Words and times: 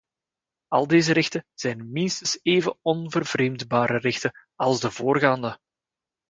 Al 0.69 0.87
deze 0.87 1.13
rechten 1.13 1.45
zijn 1.53 1.91
minstens 1.91 2.39
even 2.41 2.77
onvervreemdbare 2.81 3.97
rechten 3.97 4.31
als 4.55 4.79
de 4.81 4.91
voorgaande. 4.91 5.57